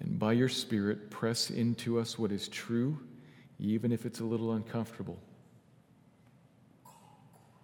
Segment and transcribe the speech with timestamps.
[0.00, 2.98] and by your Spirit, press into us what is true,
[3.60, 5.18] even if it's a little uncomfortable.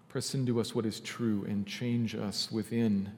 [0.09, 3.11] Press into us what is true and change us within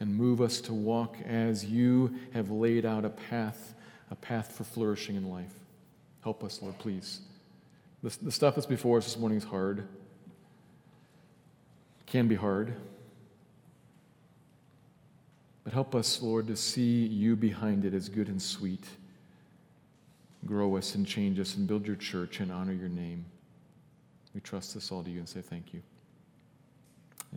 [0.00, 3.74] and move us to walk as you have laid out a path,
[4.10, 5.54] a path for flourishing in life.
[6.28, 7.22] Help us, Lord, please.
[8.02, 9.88] The, the stuff that's before us this morning is hard,
[12.04, 12.74] can be hard.
[15.64, 18.84] But help us, Lord, to see you behind it as good and sweet.
[20.44, 23.24] Grow us and change us and build your church and honor your name.
[24.34, 25.80] We trust this all to you and say thank you.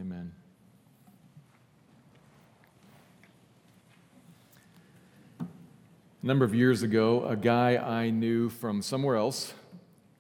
[0.02, 0.34] Amen.
[6.22, 9.56] A number of years ago, a guy I knew from somewhere else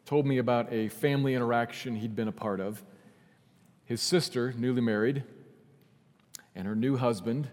[0.03, 2.81] told me about a family interaction he'd been a part of.
[3.85, 5.23] His sister, newly married,
[6.55, 7.49] and her new husband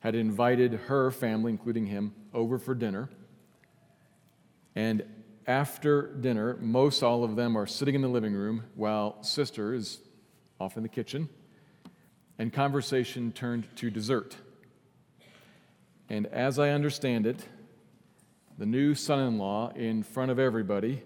[0.00, 3.08] had invited her family, including him, over for dinner.
[4.74, 5.04] And
[5.46, 10.00] after dinner, most all of them are sitting in the living room while sister is
[10.58, 11.28] off in the kitchen,
[12.40, 14.36] and conversation turned to dessert.
[16.12, 17.38] And as I understand it,
[18.58, 21.02] the new son in law in front of everybody,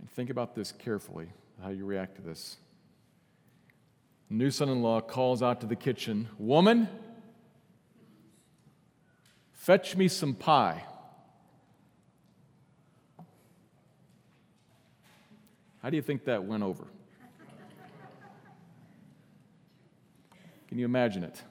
[0.00, 1.28] and think about this carefully,
[1.62, 2.56] how you react to this.
[4.30, 6.88] New son in law calls out to the kitchen, Woman,
[9.52, 10.82] fetch me some pie.
[15.82, 16.86] How do you think that went over?
[20.68, 21.42] Can you imagine it?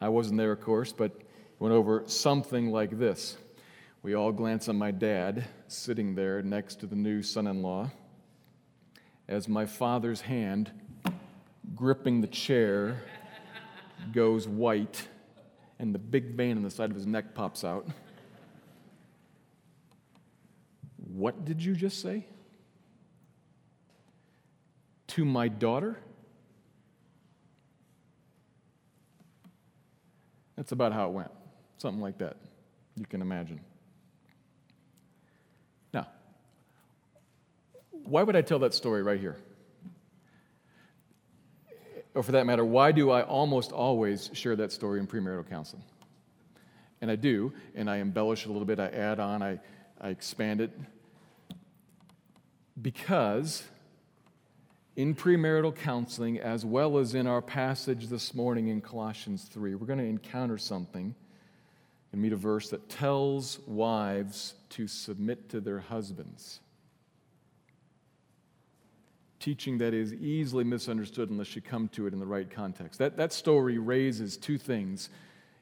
[0.00, 1.12] I wasn't there, of course, but
[1.58, 3.36] went over something like this.
[4.02, 7.90] We all glance on my dad sitting there next to the new son in law
[9.28, 10.72] as my father's hand
[11.74, 13.02] gripping the chair
[14.12, 15.06] goes white
[15.78, 17.86] and the big vein on the side of his neck pops out.
[20.96, 22.26] What did you just say?
[25.08, 25.98] To my daughter?
[30.60, 31.30] That's about how it went.
[31.78, 32.36] Something like that.
[32.94, 33.62] You can imagine.
[35.94, 36.06] Now,
[38.04, 39.38] why would I tell that story right here?
[42.12, 45.82] Or for that matter, why do I almost always share that story in premarital counseling?
[47.00, 49.60] And I do, and I embellish a little bit, I add on, I,
[49.98, 50.78] I expand it.
[52.82, 53.62] Because
[55.00, 59.86] in premarital counseling, as well as in our passage this morning in Colossians 3, we're
[59.86, 61.14] going to encounter something
[62.12, 66.60] and meet a verse that tells wives to submit to their husbands.
[69.38, 72.98] Teaching that is easily misunderstood unless you come to it in the right context.
[72.98, 75.08] That, that story raises two things.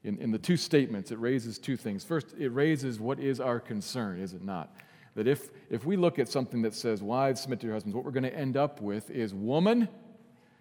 [0.03, 2.03] In, in the two statements, it raises two things.
[2.03, 4.75] First, it raises what is our concern, is it not?
[5.19, 8.05] That if, if we look at something that says, wives, submit to your husbands, what
[8.05, 9.89] we're going to end up with is woman,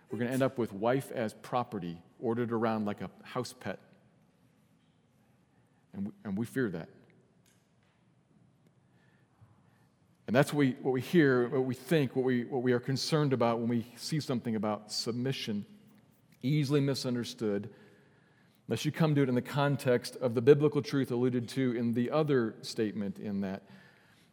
[0.10, 3.78] we're going to end up with wife as property, ordered around like a house pet.
[5.94, 6.90] And we, and we fear that.
[10.26, 12.80] And that's what we, what we hear, what we think, what we, what we are
[12.80, 15.68] concerned about when we see something about submission,
[16.42, 17.70] easily misunderstood,
[18.68, 21.94] unless you come to it in the context of the biblical truth alluded to in
[21.94, 23.62] the other statement in that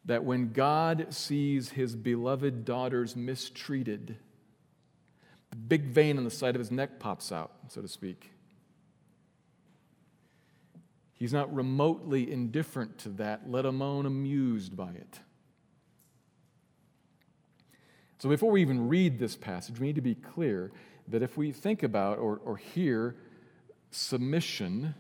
[0.05, 4.17] that when God sees his beloved daughters mistreated,
[5.51, 8.31] the big vein on the side of his neck pops out, so to speak.
[11.13, 15.21] He's not remotely indifferent to that, let alone amused by it.
[18.19, 20.73] So, before we even read this passage, we need to be clear
[21.09, 23.17] that if we think about or, or hear
[23.91, 24.95] submission,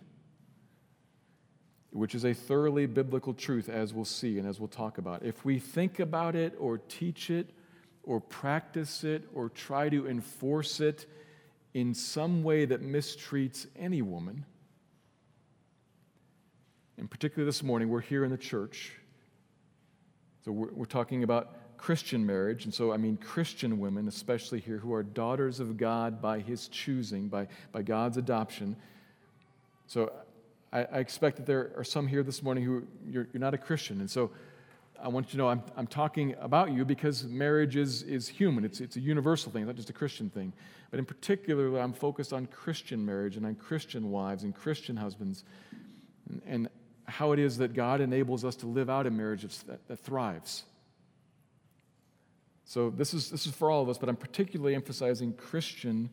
[1.94, 5.44] which is a thoroughly biblical truth, as we'll see and as we'll talk about, if
[5.44, 7.50] we think about it or teach it
[8.02, 11.06] or practice it or try to enforce it
[11.72, 14.44] in some way that mistreats any woman,
[16.98, 18.92] and particularly this morning, we're here in the church.
[20.44, 24.78] So we're, we're talking about Christian marriage, and so I mean Christian women, especially here,
[24.78, 28.74] who are daughters of God by His choosing, by, by God's adoption.
[29.86, 30.12] So
[30.74, 33.58] I, I expect that there are some here this morning who you're, you're not a
[33.58, 34.32] Christian, and so
[35.00, 38.64] I want you to know I'm, I'm talking about you because marriage is, is human.
[38.64, 40.52] It's, it's a universal thing, not just a Christian thing.
[40.90, 45.44] But in particular, I'm focused on Christian marriage and on Christian wives and Christian husbands
[46.28, 46.68] and, and
[47.06, 50.64] how it is that God enables us to live out a marriage that, that thrives.
[52.64, 56.08] So this is, this is for all of us, but I'm particularly emphasizing Christian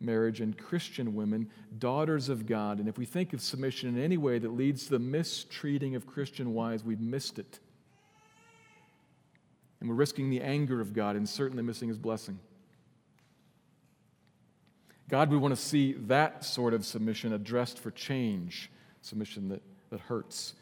[0.00, 2.78] marriage and Christian women, daughters of God.
[2.78, 6.06] And if we think of submission in any way that leads to the mistreating of
[6.06, 7.58] Christian wives, we've missed it.
[9.80, 12.38] And we're risking the anger of God and certainly missing his blessing.
[15.08, 18.70] God, we want to see that sort of submission addressed for change,
[19.02, 20.54] submission that, that hurts.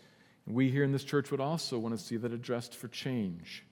[0.47, 3.65] And we here in this church would also want to see that addressed for change.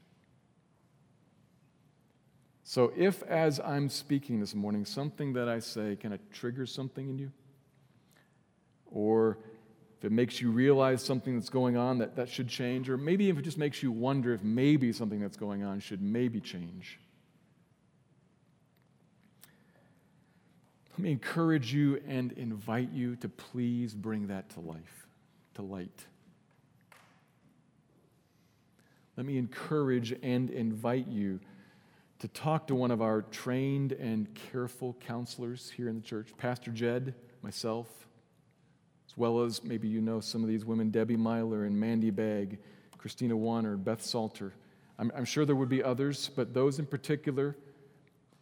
[2.71, 7.11] So, if as I'm speaking this morning, something that I say kind of triggers something
[7.11, 7.33] in you,
[8.93, 9.39] or
[9.99, 13.29] if it makes you realize something that's going on that, that should change, or maybe
[13.29, 17.01] if it just makes you wonder if maybe something that's going on should maybe change,
[20.93, 25.09] let me encourage you and invite you to please bring that to life,
[25.55, 26.05] to light.
[29.17, 31.41] Let me encourage and invite you
[32.21, 36.71] to talk to one of our trained and careful counselors here in the church, Pastor
[36.71, 37.89] Jed, myself,
[39.09, 42.59] as well as maybe you know some of these women, Debbie Myler and Mandy Bagg,
[42.99, 44.53] Christina Warner, Beth Salter.
[44.99, 47.57] I'm, I'm sure there would be others, but those in particular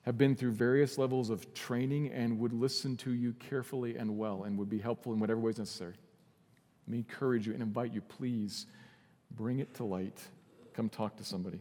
[0.03, 4.43] have been through various levels of training and would listen to you carefully and well
[4.43, 5.95] and would be helpful in whatever ways necessary.
[6.87, 8.67] Let me encourage you and invite you, please
[9.31, 10.21] bring it to light.
[10.75, 11.61] Come talk to somebody.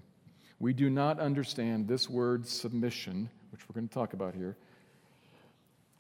[0.60, 4.58] We do not understand this word submission, which we're going to talk about here,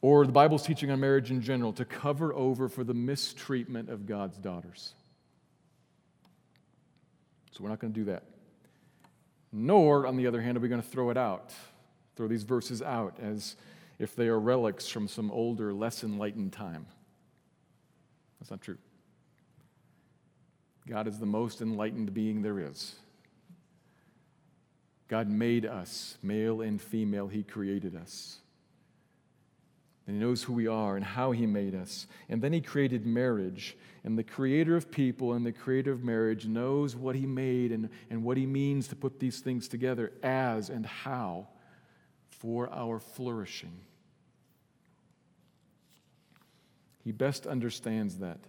[0.01, 4.05] or the Bible's teaching on marriage in general, to cover over for the mistreatment of
[4.05, 4.93] God's daughters.
[7.51, 8.23] So we're not going to do that.
[9.51, 11.51] Nor, on the other hand, are we going to throw it out,
[12.15, 13.55] throw these verses out as
[13.99, 16.85] if they are relics from some older, less enlightened time.
[18.39, 18.77] That's not true.
[20.87, 22.95] God is the most enlightened being there is.
[25.07, 28.39] God made us, male and female, He created us.
[30.05, 32.07] And He knows who we are and how He made us.
[32.29, 33.77] And then He created marriage.
[34.03, 37.89] And the creator of people and the creator of marriage knows what He made and,
[38.09, 41.47] and what He means to put these things together as and how
[42.29, 43.79] for our flourishing.
[47.03, 48.39] He best understands that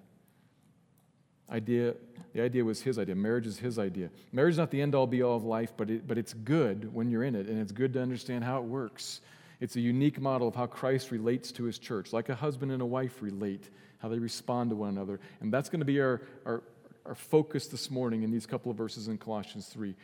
[1.50, 1.94] idea
[2.34, 3.14] the idea was his idea.
[3.14, 4.10] Marriage is his idea.
[4.32, 6.92] Marriage is not the end all be all of life but, it, but it's good
[6.94, 9.22] when you're in it and it's good to understand how it works.
[9.60, 12.12] It's a unique model of how christ relates to his church.
[12.12, 15.20] Like a husband and a wife relate how they respond to one another.
[15.40, 16.62] And that's going to be our, our,
[17.06, 19.94] our focus this morning in these couple of verses in colossians 3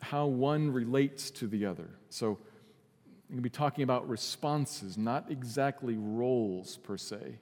[0.00, 1.88] how one relates to the other.
[2.08, 2.38] So
[3.28, 7.38] i'm going to be talking about responses not exactly roles per se.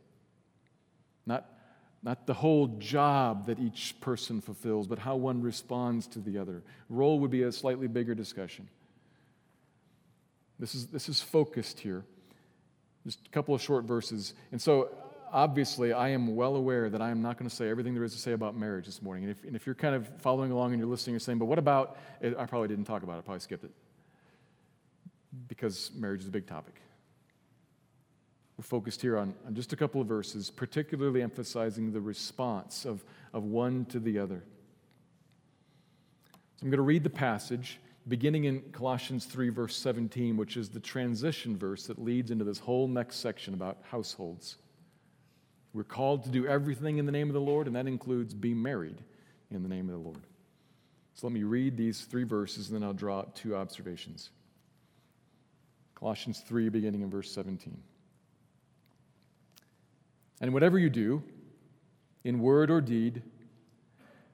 [1.26, 1.55] Not
[2.02, 6.62] not the whole job that each person fulfills, but how one responds to the other.
[6.88, 8.68] Role would be a slightly bigger discussion.
[10.58, 12.04] This is, this is focused here.
[13.04, 14.34] Just a couple of short verses.
[14.52, 14.88] And so,
[15.32, 18.12] obviously, I am well aware that I am not going to say everything there is
[18.14, 19.24] to say about marriage this morning.
[19.24, 21.46] And if, and if you're kind of following along and you're listening, you're saying, but
[21.46, 23.72] what about, I probably didn't talk about it, I probably skipped it.
[25.48, 26.80] Because marriage is a big topic.
[28.56, 33.04] We're focused here on, on just a couple of verses, particularly emphasizing the response of,
[33.32, 34.42] of one to the other.
[36.56, 40.68] So I'm going to read the passage beginning in Colossians 3, verse 17, which is
[40.68, 44.56] the transition verse that leads into this whole next section about households.
[45.75, 48.54] We're called to do everything in the name of the Lord, and that includes be
[48.54, 49.02] married
[49.50, 50.22] in the name of the Lord.
[51.14, 54.30] So let me read these three verses, and then I'll draw up two observations.
[55.94, 57.76] Colossians 3, beginning in verse 17.
[60.40, 61.23] And whatever you do,
[62.25, 63.23] in word or deed,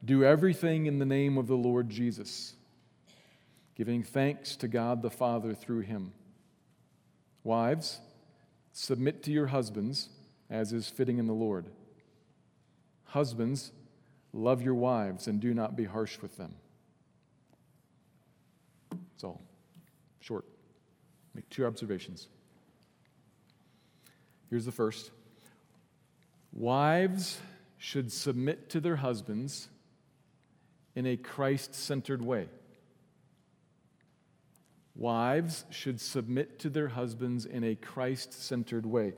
[0.04, 2.54] do everything in the name of the Lord Jesus,
[3.76, 6.12] giving thanks to God the Father through him.
[7.44, 8.00] Wives,
[8.72, 10.08] submit to your husbands
[10.50, 11.66] as is fitting in the Lord.
[13.04, 13.72] Husbands,
[14.32, 16.54] love your wives and do not be harsh with them.
[18.90, 19.42] That's all.
[20.20, 20.44] Short.
[21.34, 22.28] Make two observations.
[24.50, 25.10] Here's the first
[26.52, 27.40] Wives
[27.78, 29.68] should submit to their husbands
[30.94, 32.48] in a Christ centered way.
[34.94, 39.14] Wives should submit to their husbands in a Christ centered way.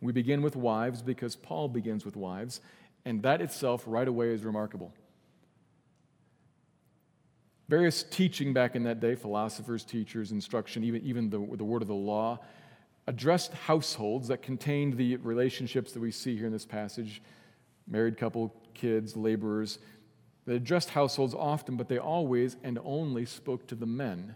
[0.00, 2.60] We begin with wives because Paul begins with wives,
[3.04, 4.92] and that itself right away is remarkable.
[7.68, 11.88] Various teaching back in that day, philosophers, teachers, instruction, even, even the, the word of
[11.88, 12.38] the law,
[13.06, 17.22] addressed households that contained the relationships that we see here in this passage
[17.88, 19.78] married couple, kids, laborers.
[20.44, 24.34] They addressed households often, but they always and only spoke to the men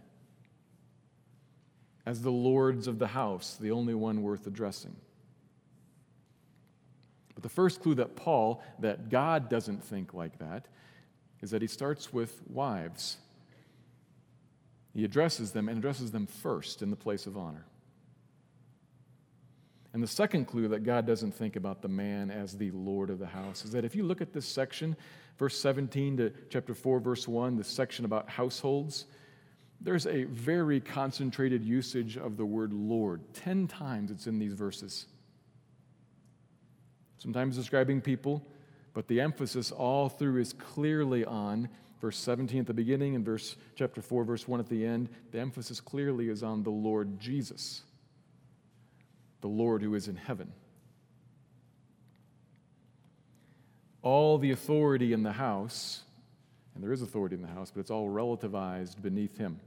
[2.06, 4.96] as the lords of the house, the only one worth addressing.
[7.34, 10.66] But the first clue that Paul, that God doesn't think like that,
[11.40, 13.16] is that he starts with wives.
[14.94, 17.64] He addresses them and addresses them first in the place of honor.
[19.92, 23.18] And the second clue that God doesn't think about the man as the Lord of
[23.18, 24.96] the house is that if you look at this section,
[25.38, 29.06] verse 17 to chapter 4, verse 1, this section about households,
[29.80, 33.22] there's a very concentrated usage of the word Lord.
[33.34, 35.06] Ten times it's in these verses.
[37.18, 38.46] Sometimes describing people,
[38.94, 41.68] but the emphasis all through is clearly on
[42.00, 45.38] verse 17 at the beginning and verse chapter 4 verse 1 at the end the
[45.38, 47.82] emphasis clearly is on the lord jesus
[49.40, 50.52] the lord who is in heaven
[54.02, 56.02] all the authority in the house
[56.74, 59.60] and there is authority in the house but it's all relativized beneath him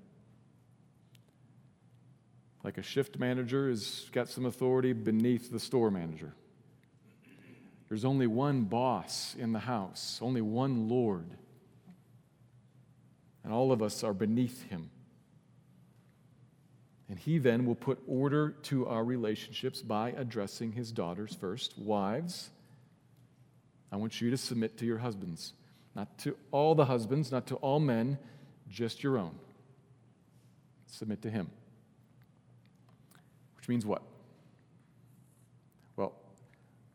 [2.63, 6.34] like a shift manager has got some authority beneath the store manager
[7.94, 11.27] there's only one boss in the house, only one Lord.
[13.44, 14.89] And all of us are beneath him.
[17.10, 21.77] And he then will put order to our relationships by addressing his daughters first.
[21.77, 22.50] Wives,
[23.91, 25.53] I want you to submit to your husbands.
[25.95, 28.17] Not to all the husbands, not to all men,
[28.69, 29.36] just your own.
[30.88, 31.50] Submit to him.
[33.57, 34.01] Which means what?
[35.95, 36.13] Well,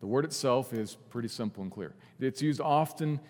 [0.00, 1.94] the word itself is pretty simple and clear.
[2.18, 3.20] It's used often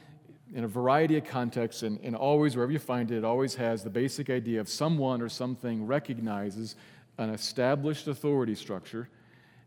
[0.55, 3.85] in a variety of contexts, and, and always, wherever you find it, it always has
[3.85, 6.77] the basic idea of someone or something recognizes
[7.19, 9.09] an established authority structure,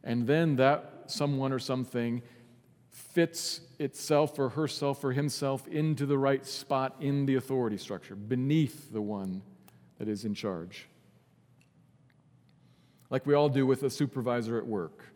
[0.04, 2.22] and then that someone or something
[2.90, 8.92] fits itself or herself or himself into the right spot in the authority structure, beneath
[8.92, 9.42] the one
[9.98, 10.88] that is in charge.
[13.10, 15.11] Like we all do with a supervisor at work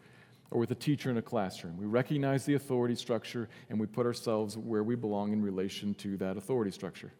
[0.51, 1.77] or with a teacher in a classroom.
[1.77, 6.17] We recognize the authority structure and we put ourselves where we belong in relation to
[6.17, 7.11] that authority structure.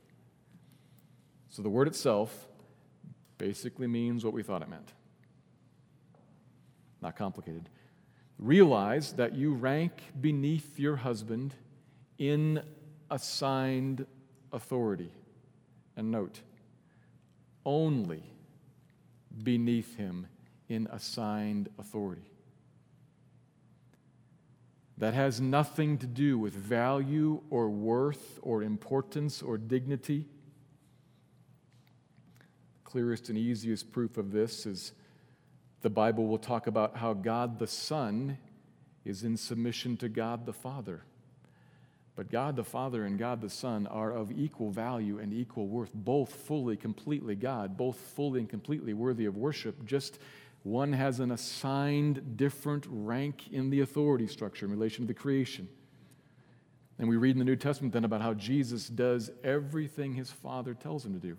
[1.49, 2.47] So the word itself
[3.37, 4.93] basically means what we thought it meant.
[7.01, 7.69] Not complicated.
[8.37, 11.55] Realize that you rank beneath your husband
[12.17, 12.61] in
[13.09, 14.05] assigned
[14.51, 15.11] authority.
[15.95, 16.41] And note,
[17.65, 18.23] only
[19.43, 20.27] beneath him
[20.67, 22.34] in assigned authority
[24.97, 30.25] that has nothing to do with value or worth or importance or dignity.
[32.83, 34.93] Clearest and easiest proof of this is
[35.81, 38.37] the Bible will talk about how God the Son
[39.03, 41.03] is in submission to God the Father.
[42.15, 45.93] But God the Father and God the Son are of equal value and equal worth,
[45.93, 50.19] both fully, completely God, both fully and completely worthy of worship, just
[50.65, 55.69] one has an assigned different rank in the authority structure in relation to the creation.
[56.97, 60.73] And we read in the New Testament then about how Jesus does everything his Father
[60.73, 61.37] tells him to do,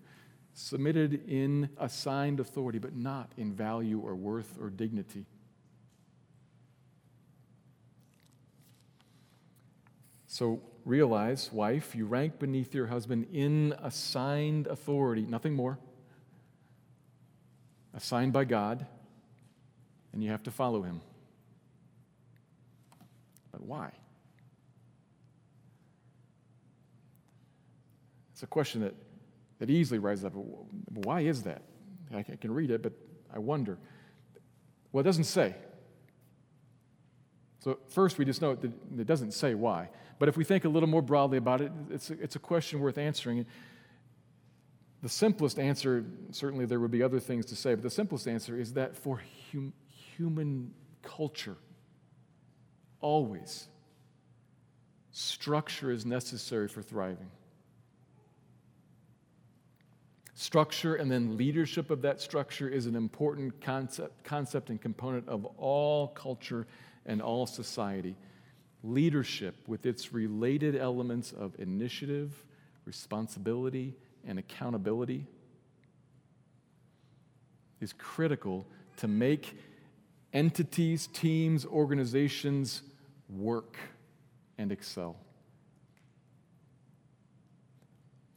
[0.54, 5.26] submitted in assigned authority, but not in value or worth or dignity.
[10.28, 15.80] So realize, wife, you rank beneath your husband in assigned authority, nothing more,
[17.92, 18.87] assigned by God
[20.13, 21.01] and you have to follow him.
[23.53, 23.93] But why?
[28.33, 28.95] It's a question that,
[29.61, 30.33] that easily rises up.
[30.35, 31.63] Why is that?
[32.15, 32.93] I can read it, but
[33.33, 33.79] I wonder.
[34.93, 35.55] Well, it doesn't say.
[37.61, 39.89] So, first, we just know that it doesn't say why.
[40.19, 42.81] But if we think a little more broadly about it, it's a, it's a question
[42.81, 43.45] worth answering.
[45.03, 48.59] The simplest answer, certainly there would be other things to say, but the simplest answer
[48.59, 49.21] is that for
[49.53, 49.73] hum,
[50.17, 51.57] human culture,
[53.01, 53.69] always,
[55.11, 57.31] structure is necessary for thriving.
[60.35, 65.47] Structure and then leadership of that structure is an important concept, concept and component of
[65.57, 66.67] all culture
[67.07, 68.15] and all society.
[68.85, 72.45] Leadership, with its related elements of initiative,
[72.85, 73.95] responsibility,
[74.27, 75.27] and accountability,
[77.81, 78.67] is critical
[78.99, 79.59] to make
[80.33, 82.83] entities, teams, organizations
[83.28, 83.76] work
[84.59, 85.16] and excel.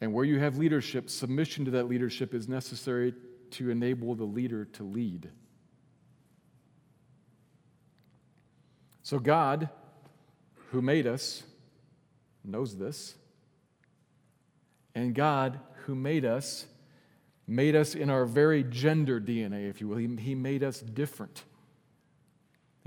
[0.02, 3.14] And where you have leadership, submission to that leadership is necessary
[3.52, 5.30] to enable the leader to lead.
[9.04, 9.70] So, God,
[10.72, 11.44] who made us,
[12.44, 13.16] knows this.
[14.96, 16.66] And God, who made us,
[17.48, 19.98] made us in our very gender DNA, if you will.
[19.98, 21.44] He, he made us different.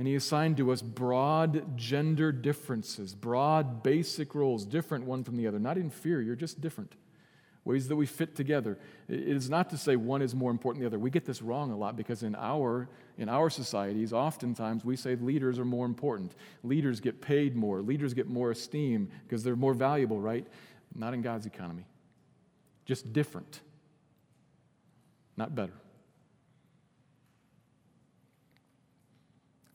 [0.02, 5.46] And He assigned to us broad gender differences, broad basic roles, different one from the
[5.46, 6.96] other, not inferior, just different
[7.64, 8.80] ways that we fit together.
[9.08, 10.98] It is not to say one is more important than the other.
[10.98, 15.14] We get this wrong a lot because in our, in our societies, oftentimes we say
[15.14, 16.34] leaders are more important.
[16.64, 17.80] Leaders get paid more.
[17.80, 20.48] Leaders get more esteem because they're more valuable, right?
[20.96, 21.86] Not in God's economy.
[22.86, 23.60] Just different,
[25.36, 25.74] not better.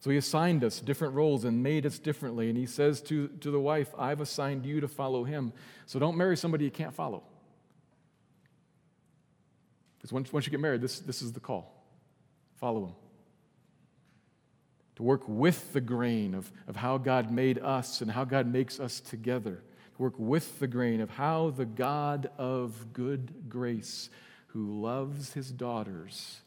[0.00, 2.48] So he assigned us different roles and made us differently.
[2.48, 5.52] And he says to, to the wife, I've assigned you to follow him.
[5.86, 7.24] So don't marry somebody you can't follow.
[9.98, 11.74] Because once, once you get married, this, this is the call
[12.56, 12.94] follow Him.
[14.96, 18.80] To work with the grain of, of how God made us and how God makes
[18.80, 19.62] us together.
[19.96, 24.10] To work with the grain of how the God of good grace,
[24.48, 26.40] who loves His daughters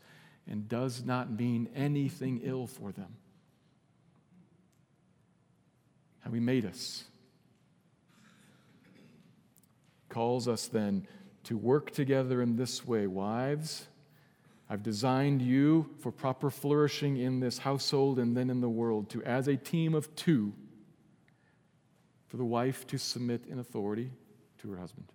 [0.47, 3.15] and does not mean anything ill for them,
[6.21, 7.03] how He made us,
[10.09, 11.07] calls us then
[11.43, 13.07] to work together in this way.
[13.07, 13.87] Wives,
[14.69, 19.23] I've designed you for proper flourishing in this household and then in the world, to,
[19.23, 20.53] as a team of two,
[22.27, 24.11] for the wife to submit in authority
[24.59, 25.11] to her husband.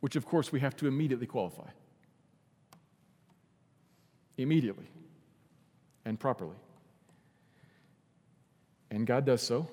[0.00, 1.70] Which, of course, we have to immediately qualify.
[4.36, 4.86] Immediately
[6.04, 6.56] and properly.
[8.90, 9.68] And God does so.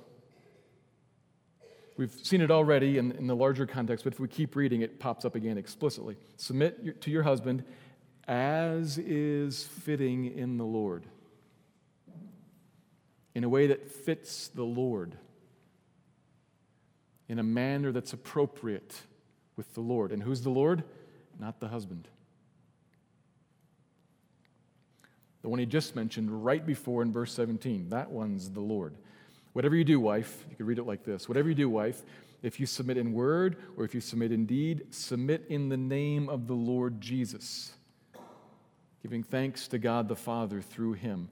[1.98, 5.00] We've seen it already in, in the larger context, but if we keep reading, it
[5.00, 6.16] pops up again explicitly.
[6.38, 7.66] Submit to your husband
[8.26, 11.04] as is fitting in the Lord,
[13.36, 15.16] in a way that fits the Lord,
[17.28, 19.02] in a manner that's appropriate
[19.58, 20.12] with the Lord.
[20.12, 20.84] And who's the Lord?
[21.38, 22.08] Not the husband.
[25.42, 27.90] The one he just mentioned right before in verse 17.
[27.90, 28.96] That one's the Lord.
[29.54, 32.04] Whatever you do, wife, you could read it like this Whatever you do, wife,
[32.42, 36.30] if you submit in word or if you submit in deed, submit in the name
[36.30, 37.74] of the Lord Jesus,
[39.02, 41.30] giving thanks to God the Father through him.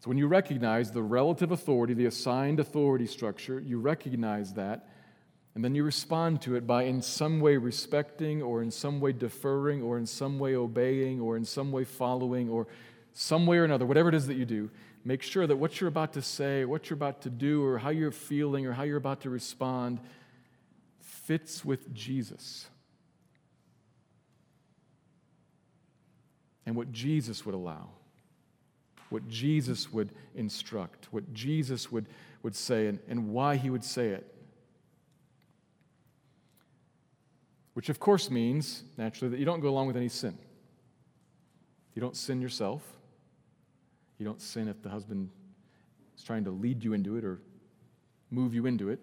[0.00, 4.88] So when you recognize the relative authority, the assigned authority structure, you recognize that,
[5.54, 9.12] and then you respond to it by in some way respecting, or in some way
[9.12, 12.66] deferring, or in some way obeying, or in some way following, or
[13.12, 14.70] some way or another, whatever it is that you do
[15.04, 17.90] make sure that what you're about to say, what you're about to do, or how
[17.90, 20.00] you're feeling, or how you're about to respond
[20.98, 22.68] fits with Jesus.
[26.66, 27.88] And what Jesus would allow,
[29.08, 32.06] what Jesus would instruct, what Jesus would,
[32.42, 34.34] would say, and, and why he would say it.
[37.74, 40.36] Which, of course, means, naturally, that you don't go along with any sin.
[41.94, 42.82] You don't sin yourself.
[44.20, 45.30] You don't sin if the husband
[46.14, 47.40] is trying to lead you into it or
[48.30, 49.00] move you into it.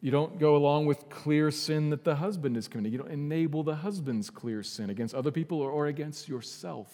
[0.00, 2.90] You don't go along with clear sin that the husband is committing.
[2.90, 6.90] You don't enable the husband's clear sin against other people or, or against yourself.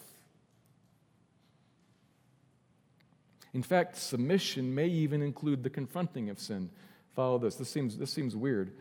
[3.54, 6.68] In fact, submission may even include the confronting of sin.
[7.14, 7.54] Follow this.
[7.54, 8.72] This seems, this seems weird.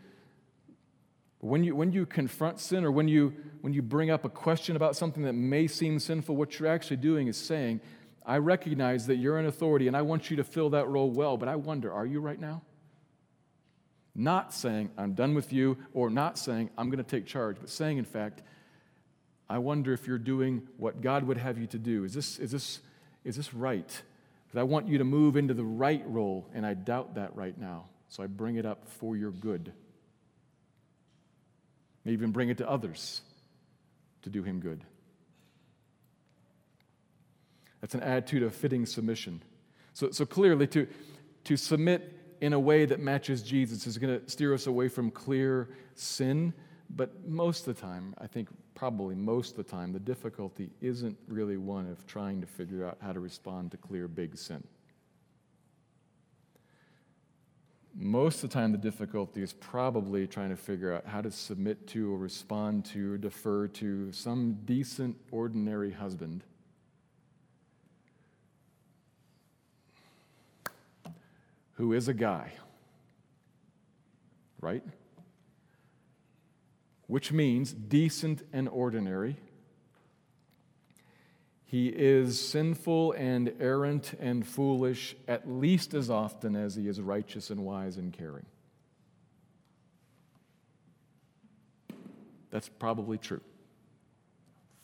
[1.40, 4.74] When you, when you confront sin or when you, when you bring up a question
[4.74, 7.80] about something that may seem sinful, what you're actually doing is saying,
[8.26, 11.36] I recognize that you're an authority and I want you to fill that role well,
[11.36, 12.62] but I wonder, are you right now?
[14.14, 17.70] Not saying, I'm done with you, or not saying, I'm going to take charge, but
[17.70, 18.42] saying, in fact,
[19.48, 22.02] I wonder if you're doing what God would have you to do.
[22.02, 22.80] Is this, is this,
[23.24, 24.02] is this right?
[24.44, 27.56] Because I want you to move into the right role, and I doubt that right
[27.56, 27.84] now.
[28.08, 29.72] So I bring it up for your good.
[32.08, 33.20] Maybe even bring it to others
[34.22, 34.82] to do him good.
[37.82, 39.42] That's an attitude of fitting submission.
[39.92, 40.86] So, so clearly, to,
[41.44, 45.10] to submit in a way that matches Jesus is going to steer us away from
[45.10, 46.54] clear sin.
[46.88, 51.18] But most of the time, I think probably most of the time, the difficulty isn't
[51.28, 54.64] really one of trying to figure out how to respond to clear big sin.
[58.00, 61.88] Most of the time, the difficulty is probably trying to figure out how to submit
[61.88, 66.44] to or respond to or defer to some decent, ordinary husband
[71.72, 72.52] who is a guy,
[74.60, 74.84] right?
[77.08, 79.38] Which means decent and ordinary.
[81.68, 87.50] He is sinful and errant and foolish at least as often as he is righteous
[87.50, 88.46] and wise and caring.
[92.50, 93.42] That's probably true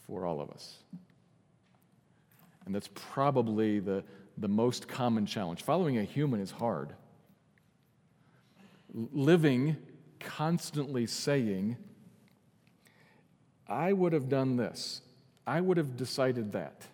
[0.05, 0.75] for all of us.
[2.67, 4.03] And that's probably the,
[4.37, 5.63] the most common challenge.
[5.63, 6.93] Following a human is hard.
[8.93, 9.75] Living
[10.19, 11.77] constantly saying,
[13.67, 15.01] I would have done this,
[15.47, 16.87] I would have decided that.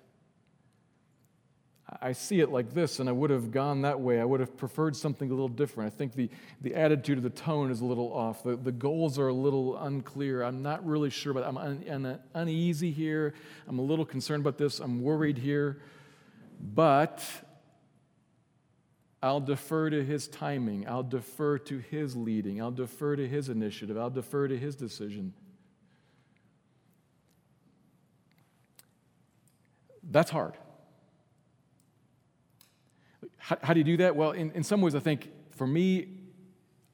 [2.02, 4.22] I see it like this, and I would have gone that way.
[4.22, 5.94] I would have preferred something a little different.
[5.94, 6.30] I think the,
[6.62, 8.44] the attitude of the tone is a little off.
[8.44, 10.42] The, the goals are a little unclear.
[10.44, 13.34] I'm not really sure, but I'm un, uneasy here.
[13.68, 14.80] I'm a little concerned about this.
[14.80, 15.82] I'm worried here.
[16.62, 17.26] But
[19.22, 20.88] I'll defer to his timing.
[20.88, 22.62] I'll defer to his leading.
[22.62, 23.98] I'll defer to his initiative.
[23.98, 25.34] I'll defer to his decision.
[30.12, 30.54] That's hard.
[33.38, 34.16] How, how, do you do that?
[34.16, 36.08] Well, in, in some ways, I think for me,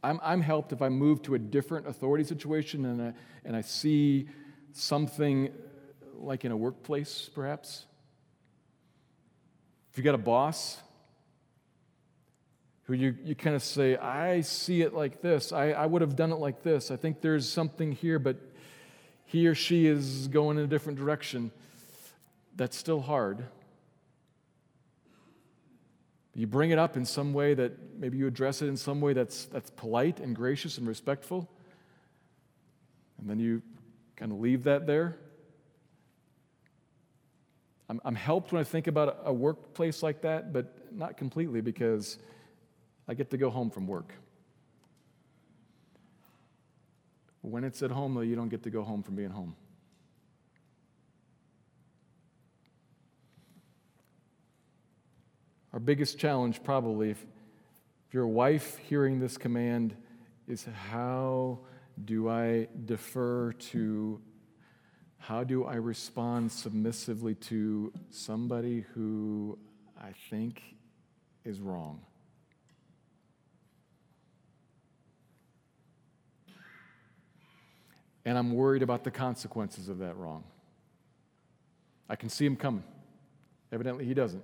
[0.04, 3.62] I'm, I'm helped if I move to a different authority situation and I, and I
[3.62, 4.30] see
[4.72, 5.50] something
[6.14, 7.86] like in a workplace, perhaps.
[9.92, 10.78] If you got a boss
[12.84, 16.16] who you, you kind of say, I see it like this, I, I would have
[16.16, 18.38] done it like this, I think there's something here, but
[19.26, 21.52] he or she is going in a different direction,
[22.58, 23.46] that's still hard.
[26.36, 29.13] You bring it up in some way that maybe you address it in some way
[29.13, 31.50] that's, that's polite and gracious and respectful,
[33.20, 33.62] and then you
[34.15, 35.17] kind of leave that there.
[37.89, 42.17] I'm, I'm helped when I think about a, workplace like that, but not completely because
[43.08, 44.13] I get to go home from work.
[47.41, 49.56] When it's at home, though, you don't get to go home from being home.
[55.78, 57.24] Our biggest challenge, probably, if,
[58.08, 59.96] if you're a wife hearing this command,
[60.48, 61.60] is how
[62.04, 64.20] do I defer to
[65.20, 69.60] how do I respond submissively to somebody who
[70.02, 70.63] I think
[71.46, 72.02] is wrong?
[78.26, 80.44] And I'm worried about the consequences of that wrong.
[82.10, 82.84] I can see him coming.
[83.72, 84.42] Evidently, he doesn't.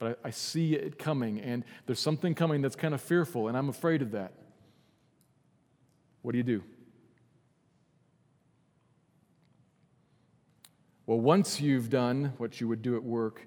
[0.00, 3.56] But I, I, see it coming, and there's something coming that's kind of fearful, and
[3.56, 4.32] I'm afraid of that.
[6.22, 6.64] What do you do?
[11.06, 13.46] Well, once you've done what you would do at work,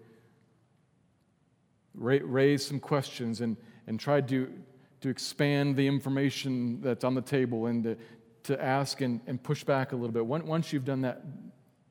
[1.96, 4.54] raise some questions and, and try to,
[5.02, 7.98] to expand the information that's on the table and to,
[8.44, 10.26] to ask and, and push back a little bit.
[10.26, 11.24] Once you've done that,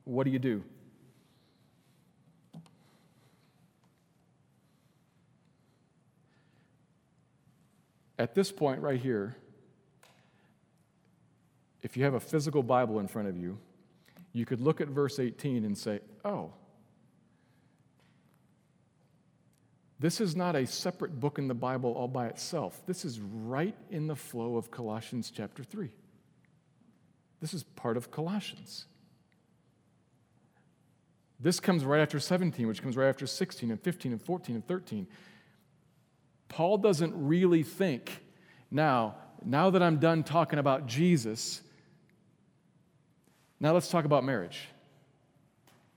[0.05, 0.63] what do you do?
[8.23, 9.35] At this point, right here,
[11.83, 13.59] if you have a physical Bible in front of you,
[14.33, 16.53] you could look at verse 18 and say, oh,
[19.99, 22.81] this is not a separate book in the Bible all by itself.
[22.87, 25.91] This is right in the flow of Colossians chapter 3.
[27.41, 28.85] This is part of Colossians.
[31.41, 34.65] This comes right after 17, which comes right after 16 and 15 and 14 and
[34.69, 35.09] 13.
[36.53, 38.23] Paul doesn't really think,
[38.71, 41.63] now, now that I'm done talking about Jesus,
[43.59, 44.69] now let's talk about marriage.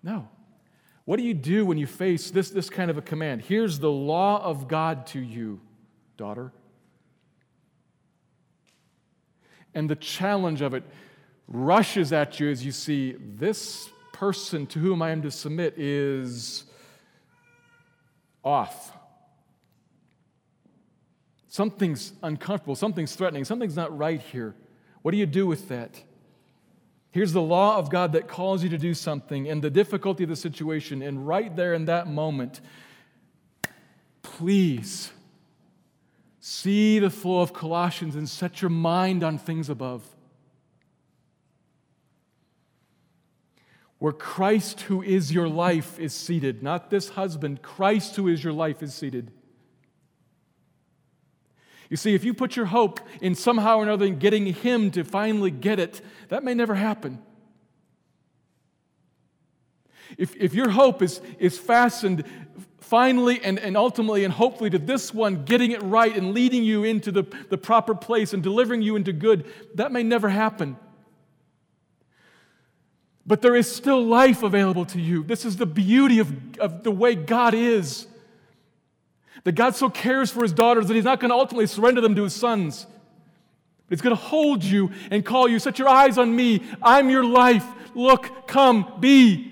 [0.01, 0.29] No.
[1.03, 3.41] What do you do when you face this, this kind of a command?
[3.41, 5.59] Here's the law of God to you,
[6.15, 6.53] daughter.
[9.73, 10.83] And the challenge of it
[11.49, 16.63] rushes at you as you see this person to whom I am to submit is
[18.41, 18.94] off.
[21.55, 24.53] Something's uncomfortable, something's threatening, something's not right here.
[25.03, 26.03] What do you do with that?
[27.11, 30.29] Here's the law of God that calls you to do something and the difficulty of
[30.29, 32.59] the situation, and right there in that moment,
[34.21, 35.11] please
[36.41, 40.03] see the flow of Colossians and set your mind on things above.
[43.97, 48.51] Where Christ, who is your life, is seated, not this husband, Christ, who is your
[48.51, 49.31] life, is seated.
[51.89, 55.03] You see, if you put your hope in somehow or another in getting him to
[55.03, 57.19] finally get it, that may never happen.
[60.17, 62.23] If, if your hope is, is fastened
[62.79, 66.83] finally and, and ultimately and hopefully to this one getting it right and leading you
[66.83, 69.45] into the, the proper place and delivering you into good,
[69.75, 70.77] that may never happen.
[73.25, 75.23] But there is still life available to you.
[75.23, 78.05] This is the beauty of, of the way God is.
[79.45, 82.15] That God so cares for his daughters that he's not going to ultimately surrender them
[82.15, 82.85] to his sons.
[83.87, 86.63] But he's going to hold you and call you, set your eyes on me.
[86.81, 87.65] I'm your life.
[87.93, 89.51] Look, come, be.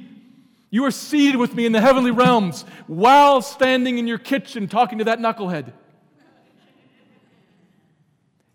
[0.71, 4.97] You are seated with me in the heavenly realms while standing in your kitchen talking
[4.97, 5.71] to that knucklehead.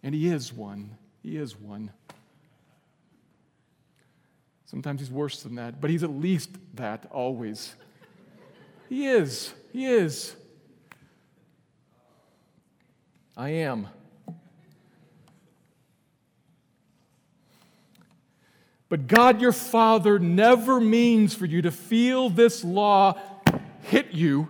[0.02, 0.96] And he is one.
[1.22, 1.92] He is one.
[4.66, 7.74] Sometimes he's worse than that, but he's at least that always.
[8.88, 9.54] He is.
[9.72, 10.34] He is.
[13.38, 13.86] I am.
[18.88, 23.16] But God your Father never means for you to feel this law
[23.82, 24.48] hit you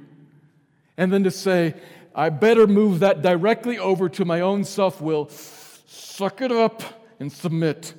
[0.96, 1.74] and then to say,
[2.14, 5.29] I better move that directly over to my own self will.
[5.29, 6.83] Suck it up
[7.20, 7.92] and submit.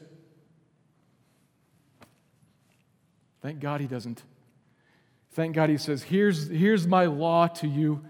[3.43, 4.23] Thank God he doesn't.
[5.33, 8.03] Thank God he says, Here's, here's my law to you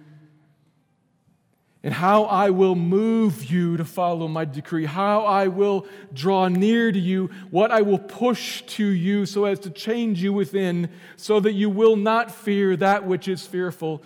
[1.82, 6.92] and how I will move you to follow my decree, how I will draw near
[6.92, 11.40] to you, what I will push to you so as to change you within, so
[11.40, 14.04] that you will not fear that which is fearful.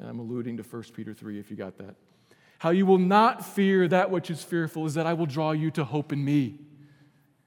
[0.00, 1.94] And I'm alluding to 1 Peter 3 if you got that.
[2.58, 5.70] How you will not fear that which is fearful is that I will draw you
[5.72, 6.58] to hope in me.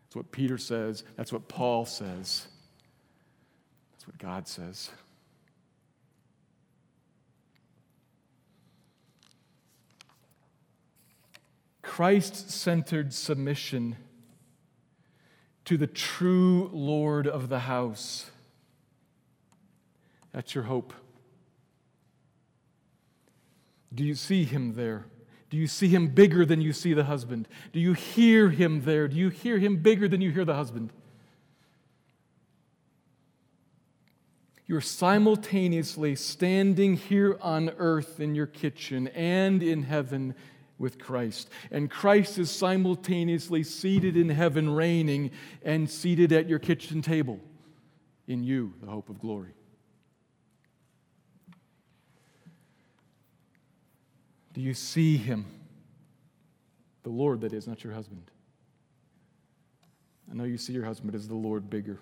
[0.05, 2.47] That's what Peter says, that's what Paul says,
[3.93, 4.91] that's what God says.
[11.87, 13.95] Christ centered submission
[15.63, 18.29] to the true Lord of the house.
[20.33, 20.93] That's your hope.
[23.95, 25.05] Do you see him there?
[25.49, 27.47] Do you see him bigger than you see the husband?
[27.71, 29.07] Do you hear him there?
[29.07, 30.91] Do you hear him bigger than you hear the husband?
[34.67, 40.35] You're simultaneously standing here on earth in your kitchen and in heaven
[40.79, 41.49] with Christ.
[41.71, 45.31] And Christ is simultaneously seated in heaven, reigning,
[45.63, 47.39] and seated at your kitchen table
[48.27, 49.53] in you, the hope of glory.
[54.53, 55.45] Do you see him?
[57.03, 58.31] The Lord, that is, not your husband.
[60.29, 61.99] I know you see your husband, but is the Lord bigger?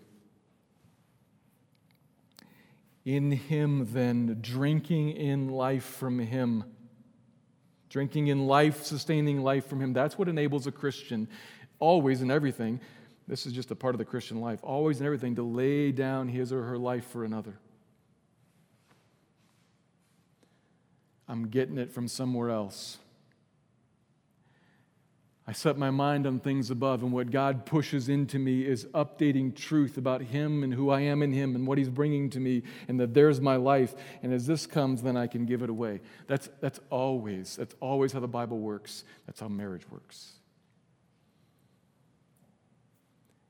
[3.03, 6.63] In him, then, drinking in life from him
[7.95, 9.93] drinking in life sustaining life from Him.
[9.93, 11.29] That's what enables a Christian,
[11.79, 12.81] always and everything.
[13.25, 16.27] This is just a part of the Christian life, always and everything, to lay down
[16.27, 17.58] his or her life for another.
[21.29, 22.97] I'm getting it from somewhere else.
[25.47, 29.55] I set my mind on things above, and what God pushes into me is updating
[29.55, 32.63] truth about Him and who I am in Him and what He's bringing to me,
[32.88, 33.93] and that there's my life.
[34.23, 36.01] And as this comes, then I can give it away.
[36.25, 39.03] That's, that's always, that's always how the Bible works.
[39.27, 40.31] That's how marriage works.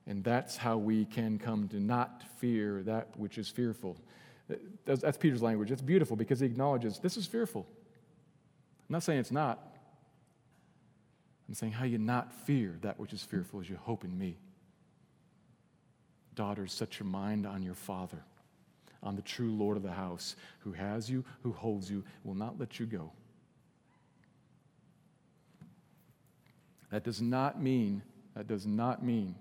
[0.06, 3.98] And that's how we can come to not fear that which is fearful.
[4.86, 5.72] That's, Peter's language.
[5.72, 7.66] It's beautiful because he acknowledges this is fearful.
[8.88, 9.75] I'm not saying it's not.
[11.48, 14.38] I'm saying, how you not fear that which is fearful as you hope in me.
[16.34, 18.24] Daughters, set your mind on your Father,
[19.04, 22.60] on the true Lord of the house, who has you, who holds you, will not
[22.60, 23.12] let you go.
[26.92, 28.02] That does not mean,
[28.36, 29.36] that does not mean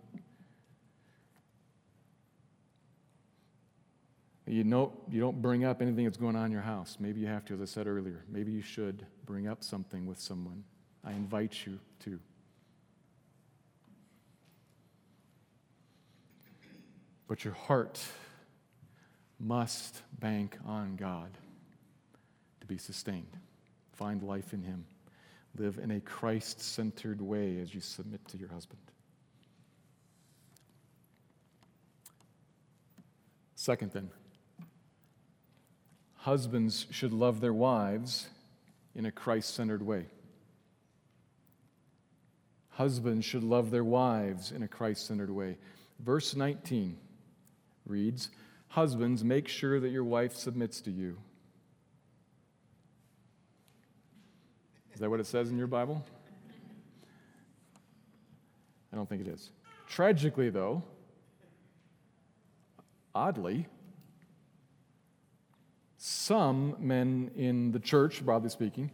[4.47, 6.99] You, know, you don't bring up anything that's going on in your house.
[7.01, 8.25] Maybe you have to, as I said earlier.
[8.29, 10.64] Maybe you should bring up something with someone.
[11.05, 12.19] I invite you to.
[17.27, 18.01] But your heart
[19.38, 21.31] must bank on God
[22.61, 23.37] to be sustained.
[23.93, 24.87] Find life in Him.
[25.57, 28.81] Live in a Christ centered way as you submit to your husband.
[33.55, 34.11] Second, then,
[36.17, 38.29] husbands should love their wives
[38.95, 40.07] in a Christ centered way.
[42.75, 45.57] Husbands should love their wives in a Christ centered way.
[46.01, 46.97] Verse 19
[47.87, 48.31] reads
[48.69, 51.17] Husbands, make sure that your wife submits to you.
[54.93, 56.05] Is that what it says in your Bible?
[58.93, 59.51] I don't think it is.
[59.89, 60.83] Tragically, though,
[63.15, 63.67] oddly,
[65.97, 68.91] some men in the church, broadly speaking,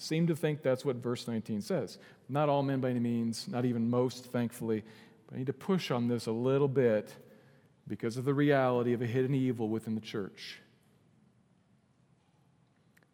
[0.00, 1.98] seem to think that's what verse 19 says.
[2.28, 4.82] Not all men by any means, not even most, thankfully.
[5.26, 7.14] But I need to push on this a little bit
[7.86, 10.60] because of the reality of a hidden evil within the church.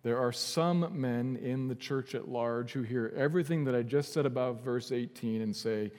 [0.03, 4.13] There are some men in the church at large who hear everything that I just
[4.13, 5.91] said about verse 18 and say,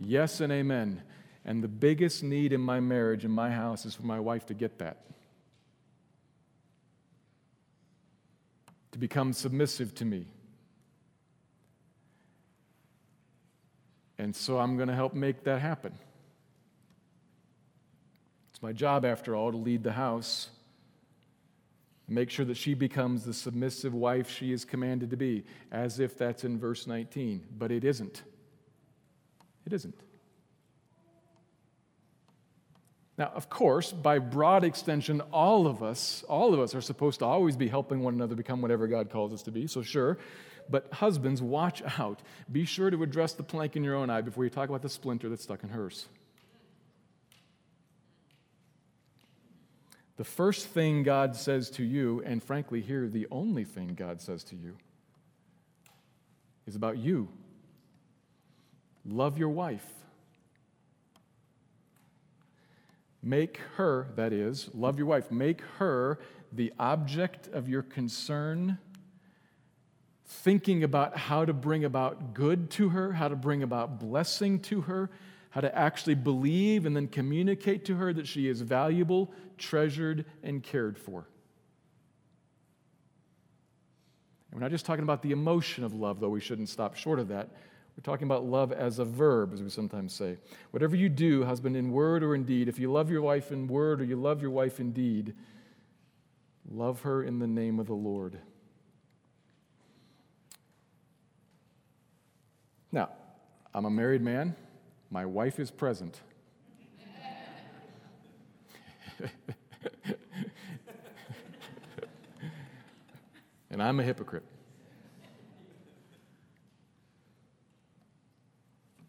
[0.00, 1.02] Yes and amen.
[1.44, 4.54] And the biggest need in my marriage, in my house, is for my wife to
[4.54, 5.04] get that.
[8.94, 10.28] To become submissive to me.
[14.18, 15.92] And so I'm going to help make that happen.
[18.52, 20.48] It's my job, after all, to lead the house.
[22.06, 26.16] Make sure that she becomes the submissive wife she is commanded to be, as if
[26.16, 27.44] that's in verse 19.
[27.58, 28.22] But it isn't.
[29.66, 30.03] It isn't.
[33.16, 37.24] Now, of course, by broad extension, all of us, all of us are supposed to
[37.24, 39.68] always be helping one another become whatever God calls us to be.
[39.68, 40.18] So, sure.
[40.68, 42.20] But husbands, watch out.
[42.50, 44.88] Be sure to address the plank in your own eye before you talk about the
[44.88, 46.08] splinter that's stuck in hers.
[50.16, 54.42] The first thing God says to you, and frankly, here, the only thing God says
[54.44, 54.76] to you,
[56.66, 57.28] is about you.
[59.04, 59.84] Love your wife
[63.26, 66.18] Make her, that is, love your wife, make her
[66.52, 68.76] the object of your concern,
[70.26, 74.82] thinking about how to bring about good to her, how to bring about blessing to
[74.82, 75.10] her,
[75.48, 80.62] how to actually believe and then communicate to her that she is valuable, treasured, and
[80.62, 81.26] cared for.
[84.50, 87.18] And we're not just talking about the emotion of love, though we shouldn't stop short
[87.18, 87.48] of that.
[87.96, 90.36] We're talking about love as a verb, as we sometimes say.
[90.72, 93.68] Whatever you do, husband, in word or in deed, if you love your wife in
[93.68, 95.34] word or you love your wife in deed,
[96.68, 98.38] love her in the name of the Lord.
[102.90, 103.10] Now,
[103.72, 104.56] I'm a married man.
[105.10, 106.20] My wife is present.
[113.70, 114.44] and I'm a hypocrite.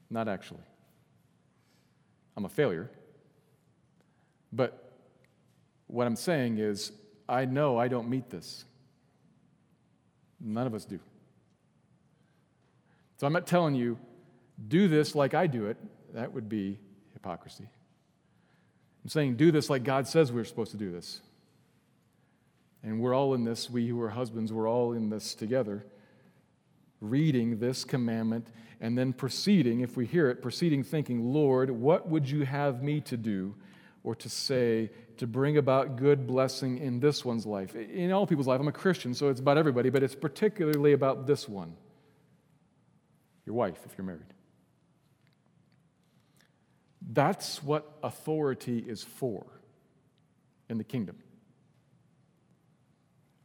[0.09, 0.63] Not actually.
[2.37, 2.89] I'm a failure.
[4.51, 4.93] But
[5.87, 6.91] what I'm saying is,
[7.27, 8.65] I know I don't meet this.
[10.39, 10.99] None of us do.
[13.17, 13.97] So I'm not telling you,
[14.67, 15.77] do this like I do it.
[16.13, 16.79] That would be
[17.13, 17.67] hypocrisy.
[19.03, 21.21] I'm saying, do this like God says we're supposed to do this.
[22.83, 25.85] And we're all in this, we who are husbands, we're all in this together
[27.09, 28.47] reading this commandment
[28.81, 33.01] and then proceeding, if we hear it, proceeding thinking, Lord, what would you have me
[33.01, 33.55] to do
[34.03, 37.75] or to say to bring about good blessing in this one's life?
[37.75, 41.25] In all people's life, I'm a Christian, so it's about everybody, but it's particularly about
[41.25, 41.75] this one
[43.45, 44.33] your wife, if you're married.
[47.13, 49.45] That's what authority is for
[50.67, 51.17] in the kingdom.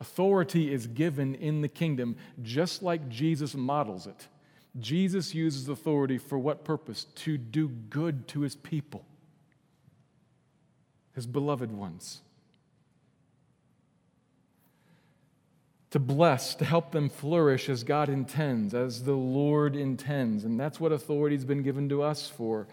[0.00, 4.28] Authority is given in the kingdom just like Jesus models it.
[4.78, 7.04] Jesus uses authority for what purpose?
[7.16, 9.04] To do good to his people,
[11.14, 12.22] his beloved ones.
[15.90, 20.44] To bless, to help them flourish as God intends, as the Lord intends.
[20.44, 22.68] And that's what authority's been given to us for.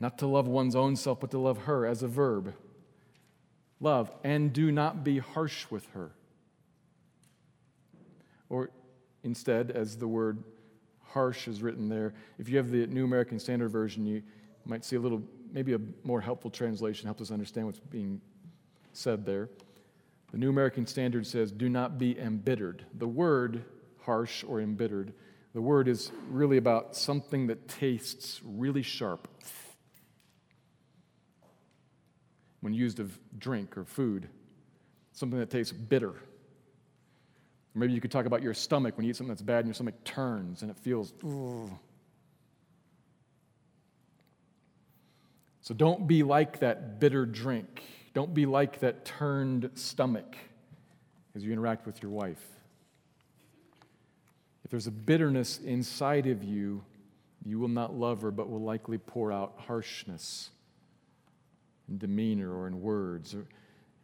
[0.00, 2.54] Not to love one's own self, but to love her as a verb
[3.80, 6.10] love, and do not be harsh with her.
[8.48, 8.70] Or
[9.24, 10.42] instead, as the word
[11.02, 14.22] harsh is written there, if you have the New American Standard Version, you
[14.64, 15.22] might see a little,
[15.52, 18.20] maybe a more helpful translation, helps us understand what's being
[18.92, 19.48] said there.
[20.30, 22.84] The New American Standard says, do not be embittered.
[22.98, 23.64] The word
[24.02, 25.12] harsh or embittered,
[25.54, 29.26] the word is really about something that tastes really sharp
[32.60, 34.28] when used of drink or food,
[35.12, 36.14] something that tastes bitter.
[37.74, 39.74] Maybe you could talk about your stomach when you eat something that's bad and your
[39.74, 41.12] stomach turns and it feels.
[45.62, 47.82] So don't be like that bitter drink.
[48.12, 50.36] Don't be like that turned stomach
[51.36, 52.44] as you interact with your wife.
[54.64, 56.84] If there's a bitterness inside of you,
[57.44, 60.50] you will not love her, but will likely pour out harshness
[61.90, 63.34] in demeanor or in words.
[63.34, 63.44] Or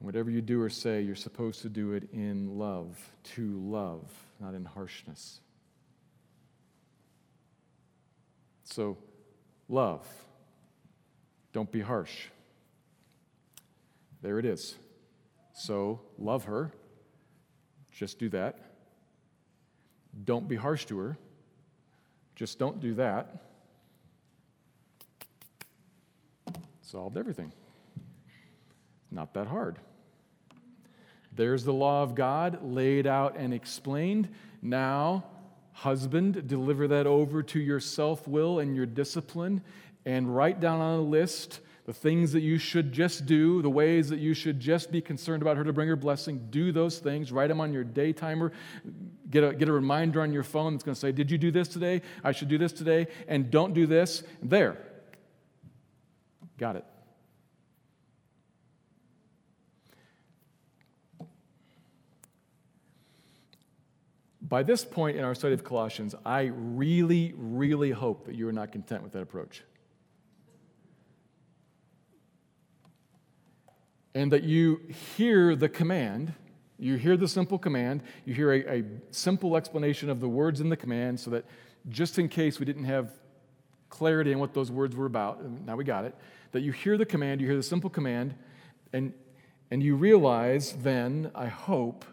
[0.00, 2.98] whatever you do or say, you're supposed to do it in love,
[3.34, 4.04] to love,
[4.40, 5.40] not in harshness.
[8.64, 8.98] So,
[9.68, 10.06] love.
[11.52, 12.26] Don't be harsh.
[14.20, 14.74] There it is.
[15.54, 16.72] So, love her.
[17.92, 18.58] Just do that.
[20.24, 21.16] Don't be harsh to her.
[22.34, 23.42] Just don't do that.
[26.82, 27.52] Solved everything.
[29.16, 29.78] Not that hard.
[31.32, 34.28] There's the law of God laid out and explained.
[34.60, 35.24] Now,
[35.72, 39.62] husband, deliver that over to your self will and your discipline
[40.04, 44.10] and write down on a list the things that you should just do, the ways
[44.10, 46.48] that you should just be concerned about her to bring her blessing.
[46.50, 47.32] Do those things.
[47.32, 48.52] Write them on your day timer.
[49.30, 51.50] Get a, get a reminder on your phone that's going to say, Did you do
[51.50, 52.02] this today?
[52.22, 53.06] I should do this today.
[53.28, 54.24] And don't do this.
[54.42, 54.76] There.
[56.58, 56.84] Got it.
[64.48, 68.52] By this point in our study of Colossians, I really, really hope that you are
[68.52, 69.64] not content with that approach.
[74.14, 74.80] And that you
[75.16, 76.32] hear the command,
[76.78, 80.68] you hear the simple command, you hear a, a simple explanation of the words in
[80.68, 81.44] the command, so that
[81.88, 83.10] just in case we didn't have
[83.88, 86.14] clarity on what those words were about, now we got it,
[86.52, 88.34] that you hear the command, you hear the simple command,
[88.92, 89.12] and,
[89.72, 92.04] and you realize then, I hope,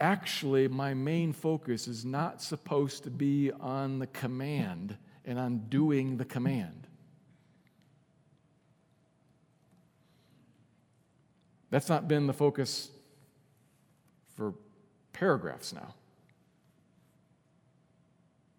[0.00, 6.16] actually, my main focus is not supposed to be on the command and on doing
[6.16, 6.86] the command.
[11.70, 12.90] That's not been the focus
[14.36, 14.54] for
[15.12, 15.94] paragraphs now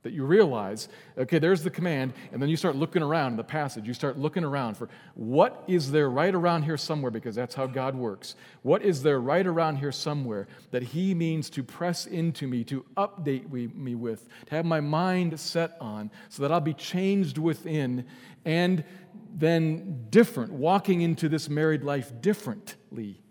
[0.03, 0.87] that you realize,
[1.17, 3.87] okay, there's the command, and then you start looking around in the passage.
[3.87, 7.67] You start looking around for what is there right around here somewhere, because that's how
[7.67, 8.35] God works.
[8.61, 12.85] What is there right around here somewhere that He means to press into me, to
[12.95, 18.05] update me with, to have my mind set on, so that I'll be changed within
[18.45, 18.83] and
[19.33, 23.21] then different, walking into this married life differently?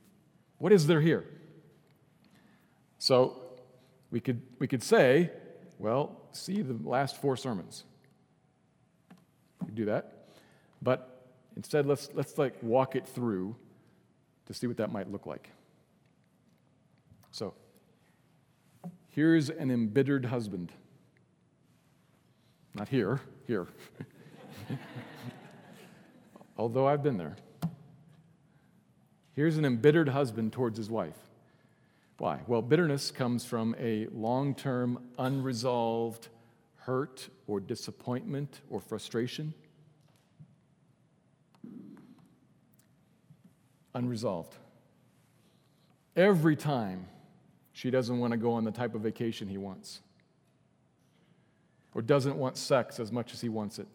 [0.58, 1.24] What is there here?
[2.98, 3.40] So
[4.10, 5.30] we could, we could say,
[5.78, 7.84] well, see the last four sermons.
[9.74, 10.28] Do that.
[10.80, 13.56] But instead, let's, let's like walk it through
[14.46, 15.50] to see what that might look like.
[17.30, 17.54] So,
[19.10, 20.72] here's an embittered husband.
[22.74, 23.66] Not here, here.
[26.58, 27.36] Although I've been there.
[29.34, 31.18] Here's an embittered husband towards his wife.
[32.18, 32.40] Why?
[32.46, 36.28] Well, bitterness comes from a long term, unresolved
[36.76, 39.52] hurt or disappointment or frustration.
[43.94, 44.54] Unresolved.
[46.14, 47.06] Every time
[47.72, 50.00] she doesn't want to go on the type of vacation he wants,
[51.94, 53.88] or doesn't want sex as much as he wants it,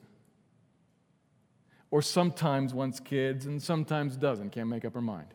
[1.90, 5.28] or sometimes wants kids and sometimes doesn't, can't make up her mind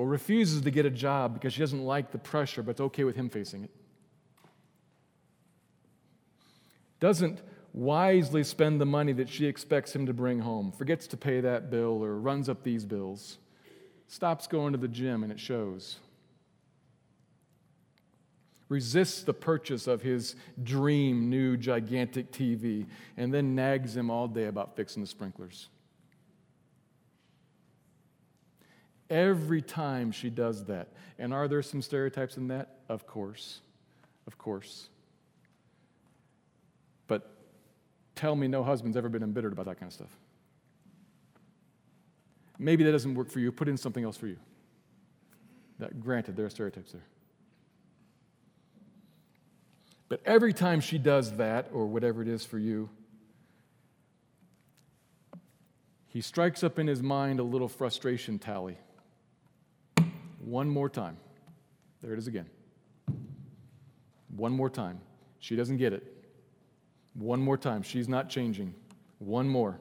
[0.00, 3.04] or refuses to get a job because she doesn't like the pressure, but it's okay
[3.04, 3.70] with him facing it.
[7.00, 7.42] Doesn't
[7.74, 11.68] wisely spend the money that she expects him to bring home, forgets to pay that
[11.70, 13.36] bill or runs up these bills,
[14.06, 15.98] stops going to the gym and it shows.
[18.70, 22.86] Resists the purchase of his dream new gigantic TV
[23.18, 25.68] and then nags him all day about fixing the sprinklers.
[29.10, 30.88] Every time she does that.
[31.18, 32.76] And are there some stereotypes in that?
[32.88, 33.60] Of course.
[34.26, 34.88] Of course.
[37.08, 37.28] But
[38.14, 40.16] tell me no husband's ever been embittered about that kind of stuff.
[42.58, 43.50] Maybe that doesn't work for you.
[43.50, 44.36] Put in something else for you.
[45.80, 47.02] That, granted, there are stereotypes there.
[50.08, 52.90] But every time she does that, or whatever it is for you,
[56.08, 58.76] he strikes up in his mind a little frustration tally.
[60.40, 61.16] One more time.
[62.02, 62.46] There it is again.
[64.36, 65.00] One more time.
[65.38, 66.04] She doesn't get it.
[67.14, 67.82] One more time.
[67.82, 68.74] She's not changing.
[69.18, 69.78] One more.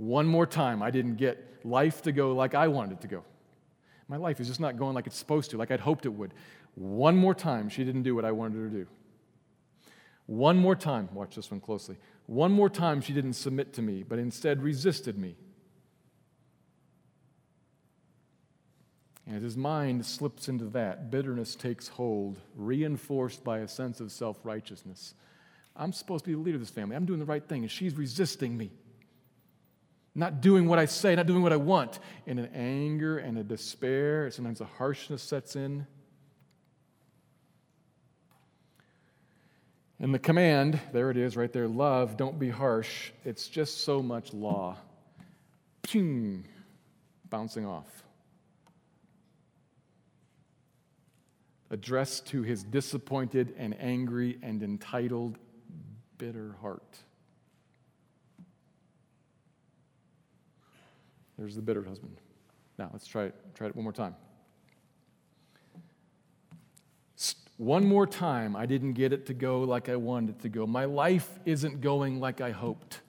[0.00, 3.22] One more time, I didn't get life to go like I wanted it to go.
[4.08, 6.32] My life is just not going like it's supposed to, like I'd hoped it would.
[6.74, 8.86] One more time, she didn't do what I wanted her to do.
[10.24, 11.96] One more time, watch this one closely.
[12.26, 15.36] One more time, she didn't submit to me, but instead resisted me.
[19.32, 24.38] As his mind slips into that, bitterness takes hold, reinforced by a sense of self
[24.44, 25.14] righteousness.
[25.76, 26.96] I'm supposed to be the leader of this family.
[26.96, 28.70] I'm doing the right thing, and she's resisting me.
[30.14, 32.00] Not doing what I say, not doing what I want.
[32.26, 35.86] And an anger and a despair, sometimes a harshness sets in.
[40.00, 43.10] And the command, there it is right there love, don't be harsh.
[43.24, 44.76] It's just so much law.
[45.82, 46.46] Ping,
[47.28, 48.02] bouncing off.
[51.70, 55.38] Addressed to his disappointed and angry and entitled,
[56.18, 56.98] bitter heart.
[61.38, 62.20] There's the bitter husband.
[62.76, 64.16] Now, let's try it, try it one more time.
[67.56, 70.66] One more time, I didn't get it to go like I wanted it to go.
[70.66, 73.00] My life isn't going like I hoped.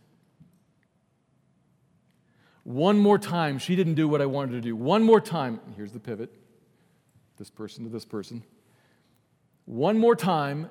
[2.64, 4.76] One more time, she didn't do what I wanted to do.
[4.76, 6.34] One more time, here's the pivot
[7.42, 8.44] this person to this person.
[9.66, 10.70] One more time,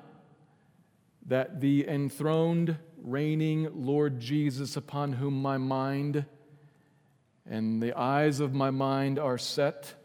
[1.25, 6.25] that the enthroned, reigning Lord Jesus, upon whom my mind
[7.45, 9.95] and the eyes of my mind are set,